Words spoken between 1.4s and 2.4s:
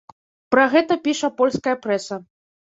польская прэса.